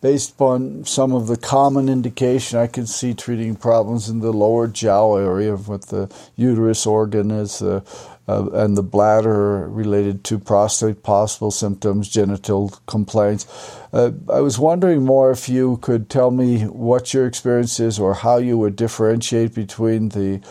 [0.00, 4.68] based upon some of the common indication, I can see treating problems in the lower
[4.68, 7.80] jiao area with the uterus organ as uh,
[8.28, 13.46] uh, and the bladder related to prostate possible symptoms, genital complaints.
[13.92, 18.12] Uh, I was wondering more if you could tell me what your experience is or
[18.12, 20.42] how you would differentiate between the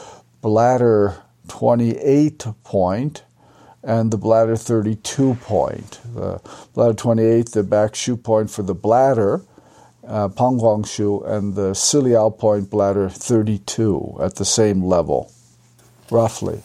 [0.42, 3.24] bladder 28 point
[3.88, 6.02] and the bladder 32 point.
[6.14, 6.42] The
[6.74, 9.42] bladder 28, the back shu point for the bladder,
[10.06, 15.32] uh, Panghuang shu, and the Ciliao point bladder 32 at the same level,
[16.12, 16.62] roughly.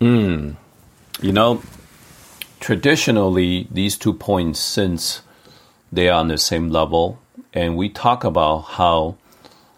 [0.00, 0.52] Hmm.
[1.20, 1.62] You know,
[2.58, 5.20] traditionally, these two points, since
[5.92, 7.20] they are on the same level,
[7.52, 9.16] and we talk about how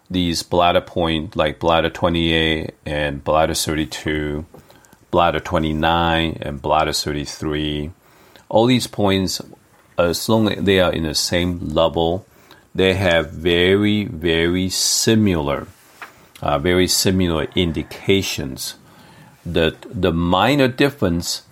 [0.09, 4.47] these bladder point, like bladder 28 and bladder 32,
[5.15, 7.93] bladder 29 and bladder 33.
[8.49, 9.41] All these points,
[9.97, 12.27] as long as they are in the same level,
[12.75, 15.69] they have very, very similar,
[16.43, 18.75] uh, very similar indications.
[19.47, 21.43] The, the minor difference,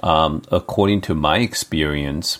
[0.00, 2.38] um, according to my experience,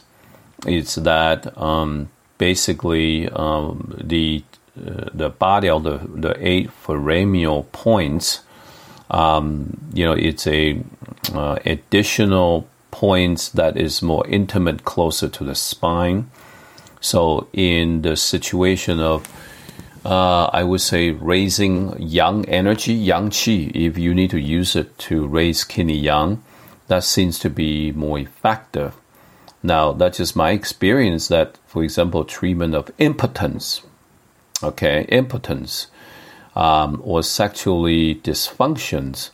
[0.65, 2.09] is that um,
[2.39, 4.45] basically um, the
[4.79, 8.43] uh, the body of the, the eight foraminal points
[9.11, 10.81] um, you know, it's a
[11.33, 16.31] uh, additional points that is more intimate, closer to the spine.
[17.01, 19.27] So in the situation of
[20.05, 24.97] uh, I would say raising yang energy, yang qi, if you need to use it
[24.99, 26.43] to raise kidney yang,
[26.87, 28.95] that seems to be more effective.
[29.63, 33.83] Now, that's just my experience that, for example, treatment of impotence,
[34.63, 35.89] okay, impotence,
[36.59, 39.31] um, or sexually dysfunctions,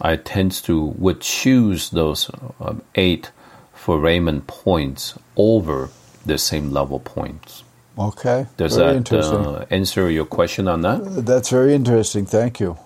[0.00, 3.30] I tend to would choose those um, eight
[3.74, 5.90] foramen points over
[6.24, 7.64] the same level points.
[7.98, 8.46] Okay.
[8.56, 11.26] Does very that uh, answer your question on that?
[11.26, 12.24] That's very interesting.
[12.24, 12.78] Thank you.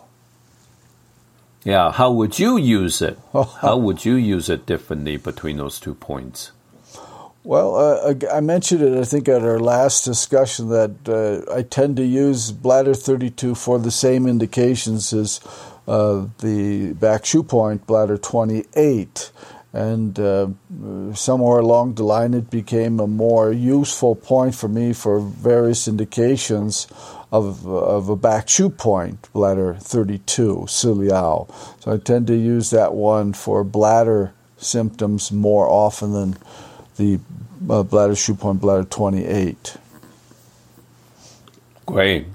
[1.63, 1.93] Yeah.
[1.93, 3.17] How would you use it?
[3.33, 6.51] How would you use it differently between those two points?
[7.45, 11.97] Well, uh, I mentioned it, I think, at our last discussion that uh, I tend
[11.99, 15.41] to use bladder 32 for the same indications as
[15.89, 19.33] uh, the back shu point, bladder 28.
[19.73, 20.49] and uh,
[21.15, 26.87] somewhere along the line it became a more useful point for me for various indications
[27.33, 31.49] of, of a back shu point, bladder 32, Siliao.
[31.81, 36.37] So I tend to use that one for bladder symptoms more often than
[36.99, 37.19] the
[37.71, 39.77] uh, bladder shu point, bladder 28.
[41.87, 42.27] Great,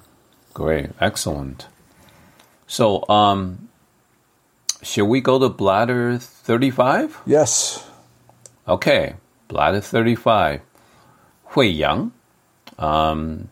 [0.53, 1.68] great, excellent.
[2.66, 3.70] So, um,
[4.82, 7.22] should we go to bladder 35?
[7.28, 7.88] Yes.
[8.68, 9.16] Okay,
[9.47, 10.61] bladder 35.
[11.45, 12.11] Hui Yang.
[12.80, 13.49] Um,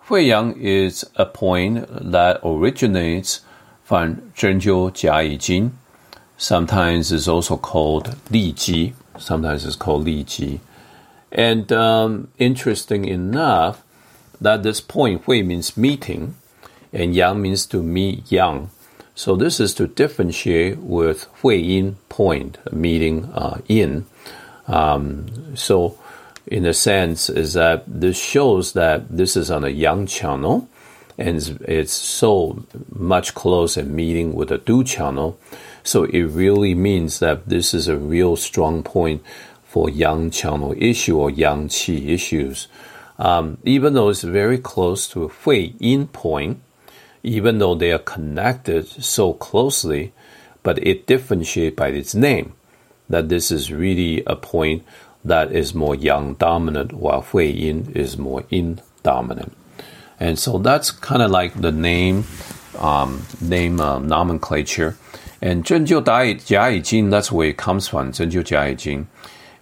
[0.00, 3.42] Hui Yang is a point that originates
[3.84, 5.78] from Zhenjiu Jiayi Jing.
[6.36, 8.94] Sometimes it's also called Li Ji.
[9.18, 10.60] Sometimes it's called Li Ji.
[11.30, 13.82] And um, interesting enough,
[14.40, 16.36] that this point Hui means meeting,
[16.92, 18.70] and Yang means to meet Yang.
[19.14, 24.06] So this is to differentiate with Hui Yin point, meeting uh, in.
[24.68, 25.98] Um, so
[26.46, 30.68] in a sense is that this shows that this is on a yang channel
[31.18, 35.38] and it's, it's so much closer meeting with the du channel.
[35.84, 39.22] So it really means that this is a real strong point
[39.64, 42.68] for yang channel issue or yang qi issues.
[43.18, 46.60] Um, even though it's very close to Hui Yin point,
[47.22, 50.12] even though they are connected so closely,
[50.62, 52.54] but it differentiates by its name.
[53.08, 54.84] That this is really a point
[55.24, 59.56] that is more yang dominant, while Hui Yin is more yin dominant.
[60.20, 62.24] And so that's kind of like the name,
[62.78, 64.96] um, name uh, nomenclature.
[65.40, 69.08] And Zhenjiu Jiayi Jing, that's where it comes from, Zhenjiu Jiayi Jing.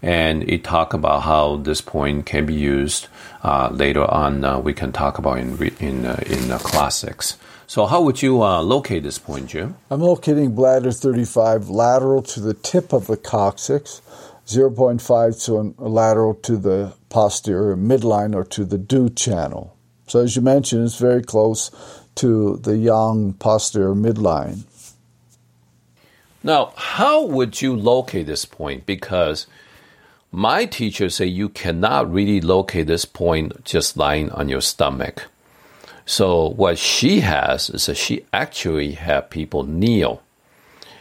[0.02, 3.08] And it talk about how this point can be used
[3.42, 4.44] uh, later on.
[4.44, 7.36] Uh, we can talk about in in uh, in classics.
[7.68, 9.74] So, how would you uh, locate this point, Jim?
[9.90, 14.02] I'm locating bladder 35 lateral to the tip of the coccyx,
[14.46, 19.76] 0.5 to lateral to the posterior midline or to the du channel.
[20.06, 21.72] So, as you mentioned, it's very close
[22.16, 24.62] to the yang posterior midline.
[26.46, 28.86] Now, how would you locate this point?
[28.86, 29.48] Because
[30.30, 35.24] my teachers say you cannot really locate this point just lying on your stomach.
[36.04, 40.22] So what she has is that she actually have people kneel.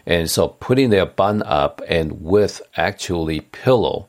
[0.08, 4.08] And so putting their bun up and with actually pillow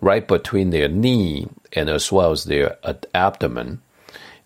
[0.00, 2.78] right between their knee and as well as their
[3.12, 3.82] abdomen.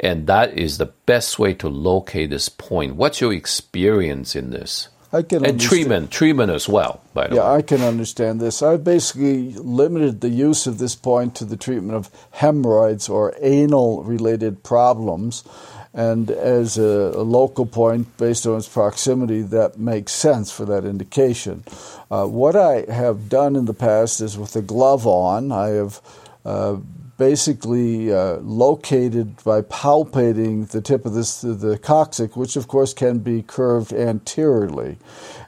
[0.00, 2.96] And that is the best way to locate this point.
[2.96, 4.88] What's your experience in this?
[5.14, 7.00] I can and treatment, treatment as well.
[7.14, 8.62] By the Yeah, way, I can understand this.
[8.62, 14.02] I've basically limited the use of this point to the treatment of hemorrhoids or anal
[14.02, 15.44] related problems.
[15.92, 20.84] And as a, a local point based on its proximity, that makes sense for that
[20.84, 21.62] indication.
[22.10, 26.00] Uh, what I have done in the past is with a glove on, I have
[26.44, 26.78] uh,
[27.16, 33.18] basically uh, located by palpating the tip of this the coccyx, which of course can
[33.18, 34.98] be curved anteriorly.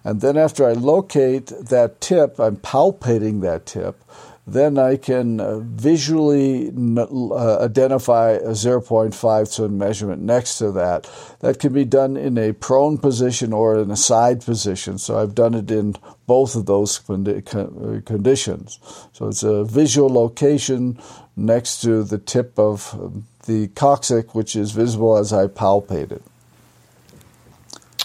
[0.05, 4.01] And then after I locate that tip, I'm palpating that tip.
[4.49, 11.11] Then I can uh, visually uh, identify a 0.5 cun measurement next to that.
[11.41, 14.99] That can be done in a prone position or in a side position.
[14.99, 15.97] So I've done it in
[16.29, 18.79] both of those conditions.
[19.13, 21.01] So it's a visual location
[21.37, 26.23] next to the tip of the coccyx, which is visible as I palpate it.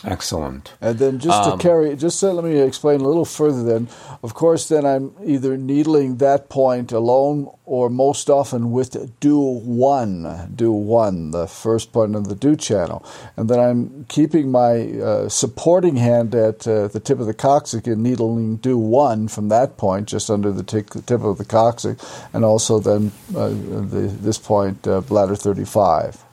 [0.03, 0.73] Excellent.
[0.81, 3.63] And then just Um, to carry, just let me explain a little further.
[3.63, 3.87] Then,
[4.23, 10.51] of course, then I'm either needling that point alone, or most often with Du one,
[10.55, 13.05] Du one, the first point of the Du channel,
[13.37, 17.87] and then I'm keeping my uh, supporting hand at uh, the tip of the coccyx
[17.87, 22.43] and needling Du one from that point, just under the tip of the coccyx, and
[22.43, 26.25] also then uh, the, this point, uh, bladder thirty five.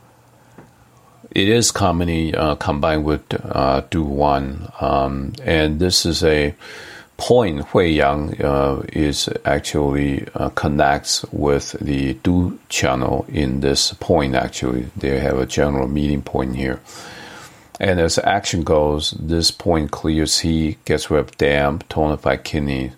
[1.30, 6.54] It is commonly uh, combined with uh, Du one, um, and this is a
[7.18, 14.34] point Hui Yang uh, is actually uh, connects with the Du channel in this point.
[14.34, 16.80] Actually, they have a general meeting point here.
[17.80, 22.92] And as action goes, this point clears heat, gets rid of damp, tonified kidney.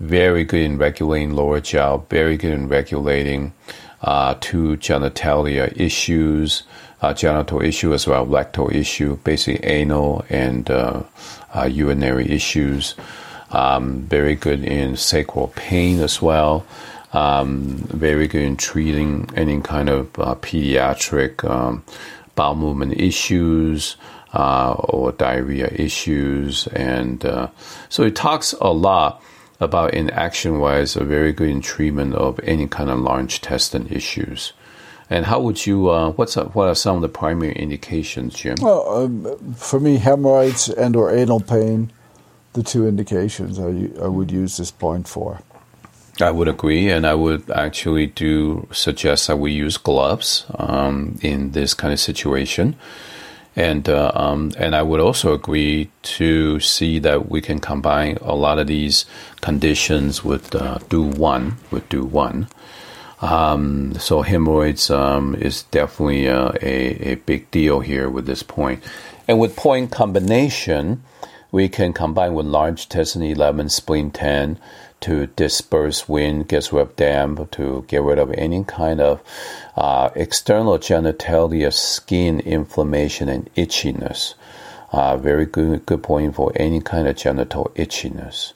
[0.00, 2.06] Very good in regulating lower jiao.
[2.08, 3.52] Very good in regulating
[4.02, 6.64] uh, two genitalia issues,
[7.12, 11.02] genital issue as well, rectal issue, basically anal and uh,
[11.54, 12.94] uh, urinary issues.
[13.50, 16.64] Um, very good in sacral pain as well.
[17.12, 21.84] Um, very good in treating any kind of uh, pediatric um,
[22.34, 23.96] bowel movement issues
[24.32, 26.66] uh, or diarrhea issues.
[26.68, 27.48] And uh,
[27.88, 29.22] so it talks a lot
[29.60, 33.86] about in action wise, a very good in treatment of any kind of large intestine
[33.88, 34.52] issues.
[35.14, 35.90] And how would you?
[35.90, 38.56] Uh, what's what are some of the primary indications, Jim?
[38.60, 41.92] Well, um, for me, hemorrhoids and or anal pain,
[42.54, 45.38] the two indications I, I would use this point for.
[46.20, 51.52] I would agree, and I would actually do suggest that we use gloves um, in
[51.52, 52.74] this kind of situation,
[53.54, 58.34] and uh, um, and I would also agree to see that we can combine a
[58.34, 59.06] lot of these
[59.42, 62.48] conditions with uh, Du one with Du one.
[63.24, 68.84] Um, so hemorrhoids um, is definitely uh, a a big deal here with this point,
[69.26, 71.02] and with point combination,
[71.50, 74.58] we can combine with large intestine eleven, spleen ten
[75.00, 79.20] to disperse wind, get rid of damp, to get rid of any kind of
[79.76, 84.34] uh, external genitalia skin inflammation and itchiness.
[84.92, 88.52] Uh, very good, good point for any kind of genital itchiness.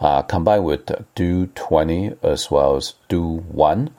[0.00, 3.90] Uh, combined with Du 20 as well as Du 1,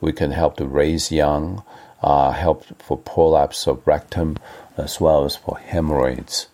[0.00, 1.62] we can help to raise yang,
[2.02, 4.36] uh, help for prolapse of rectum
[4.76, 6.48] as well as for hemorrhoids.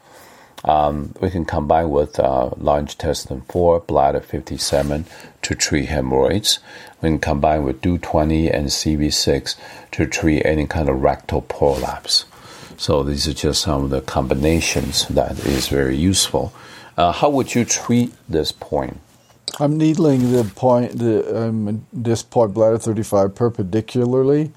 [0.64, 5.06] Um, we can combine with uh, large intestine 4, bladder 57
[5.42, 6.60] to treat hemorrhoids.
[7.00, 9.56] We can combine with Du 20 and CV6
[9.92, 12.26] to treat any kind of rectal prolapse.
[12.76, 16.52] So these are just some of the combinations that is very useful.
[16.96, 18.98] Uh, how would you treat this point?
[19.60, 24.52] I'm needling the point, the, um, this point bladder 35 perpendicularly.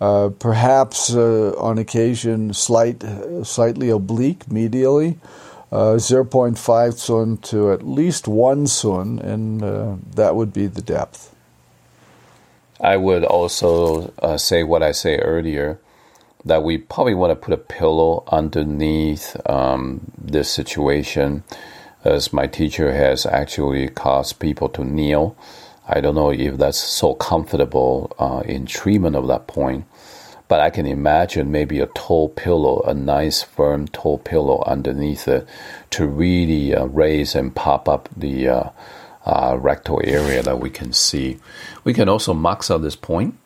[0.00, 3.04] Uh, perhaps uh, on occasion slight,
[3.44, 5.16] slightly oblique medially,
[5.70, 11.34] uh, 0.5 cun to at least 1 cun, and uh, that would be the depth.
[12.80, 15.78] I would also uh, say what I say earlier
[16.44, 21.44] that we probably want to put a pillow underneath um, this situation,
[22.04, 25.36] as my teacher has actually caused people to kneel.
[25.86, 29.86] I don't know if that's so comfortable uh, in treatment of that point.
[30.48, 35.48] But I can imagine maybe a tall pillow, a nice firm tall pillow underneath it
[35.92, 38.70] to really uh, raise and pop up the uh,
[39.24, 41.38] uh, rectal area that we can see.
[41.84, 43.38] We can also max out this point.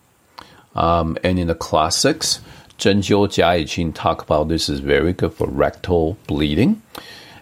[0.74, 2.40] Um, and in the classics,
[2.78, 6.82] Zhenjiu Jia Jing talk about this is very good for rectal bleeding.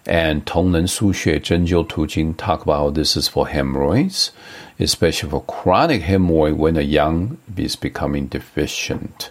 [0.06, 4.30] And Tongren Xue Zhenjiu Tu Jing talk about this is for hemorrhoids,
[4.78, 9.30] especially for chronic hemorrhoid when a yang is becoming deficient.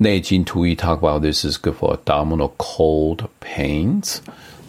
[0.00, 4.22] Neijing Tui talk about this is good for abdominal cold pains.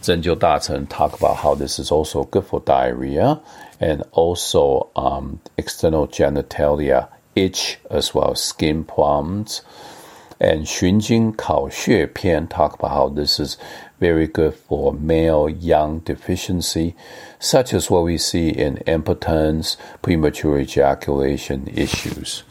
[0.04, 3.40] Zhenjiu Dacheng talk about how this is also good for diarrhea
[3.80, 9.62] and also um, external genitalia itch as well as skin problems.
[10.42, 13.58] And Xunjing Kao Xue Pian talk about how this is
[14.00, 16.96] very good for male yang deficiency,
[17.38, 22.42] such as what we see in impotence, premature ejaculation issues.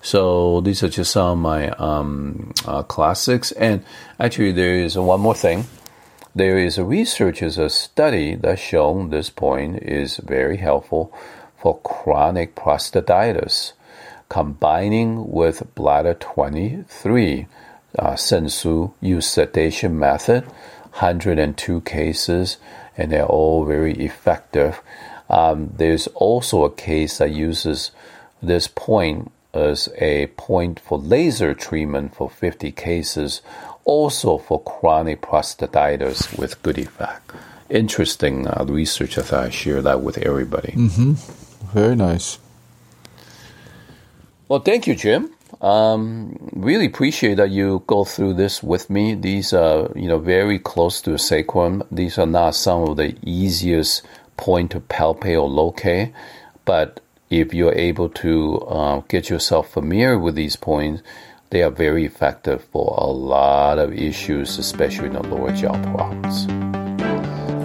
[0.00, 3.52] So these are just some of my um, uh, classics.
[3.52, 3.84] And
[4.18, 5.66] actually, there is one more thing.
[6.34, 11.12] There is a research, is a study that shown this point is very helpful
[11.58, 13.72] for chronic prostatitis,
[14.28, 17.46] combining with bladder 23
[17.98, 22.58] uh, Shenshu use sedation method, 102 cases,
[22.96, 24.80] and they're all very effective.
[25.28, 27.90] Um, there's also a case that uses
[28.42, 33.40] this point as a point for laser treatment for 50 cases,
[33.84, 37.32] also for chronic prostatitis with good effect.
[37.70, 39.18] Interesting uh, research.
[39.18, 40.72] I thought I share that with everybody.
[40.72, 41.12] Mm-hmm.
[41.72, 42.38] Very nice.
[44.48, 45.32] Well, thank you, Jim.
[45.60, 49.14] Um, really appreciate that you go through this with me.
[49.14, 51.82] These are, you know, very close to the sacrum.
[51.90, 54.02] These are not some of the easiest
[54.36, 56.12] point to palpate or locate,
[56.64, 61.02] but if you're able to uh, get yourself familiar with these points,
[61.50, 66.46] they are very effective for a lot of issues, especially in the lower jiao problems.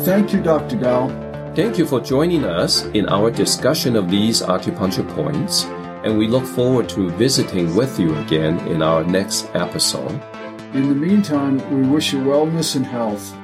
[0.06, 0.78] Thank you, Dr.
[0.78, 1.10] Gao.
[1.56, 5.66] Thank you for joining us in our discussion of these acupuncture points,
[6.04, 10.22] and we look forward to visiting with you again in our next episode.
[10.74, 13.36] In the meantime, we wish you wellness and health